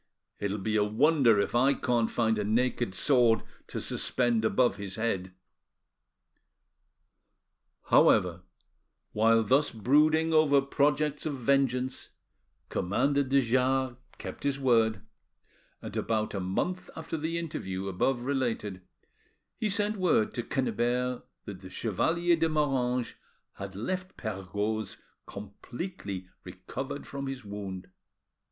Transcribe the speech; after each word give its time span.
It'll 0.39 0.57
be 0.57 0.77
a 0.77 0.83
wonder 0.83 1.39
if 1.39 1.53
I 1.53 1.75
can't 1.75 2.09
find 2.09 2.39
a 2.39 2.43
naked 2.43 2.95
sword 2.95 3.43
to 3.67 3.79
suspend 3.79 4.43
above 4.43 4.77
his 4.77 4.95
head." 4.95 5.31
However, 7.89 8.41
while 9.11 9.43
thus 9.43 9.69
brooding 9.69 10.33
over 10.33 10.59
projects 10.59 11.27
of 11.27 11.35
vengeance, 11.37 12.09
Commander 12.69 13.21
de 13.21 13.41
Jars 13.41 13.95
kept 14.17 14.41
his 14.43 14.59
word, 14.59 15.03
and 15.83 15.95
about 15.95 16.33
a 16.33 16.39
month 16.39 16.89
after 16.95 17.15
the 17.15 17.37
interview 17.37 17.87
above 17.87 18.23
related 18.23 18.81
he 19.59 19.69
sent 19.69 19.97
word 19.97 20.33
to 20.33 20.41
Quennebert 20.41 21.27
that 21.45 21.61
the 21.61 21.69
Chevalier 21.69 22.35
de 22.35 22.49
Moranges 22.49 23.13
had 23.53 23.75
left 23.75 24.17
Perregaud's 24.17 24.97
completely 25.27 26.27
recovered 26.43 27.05
from 27.05 27.27
his 27.27 27.45
wound. 27.45 27.91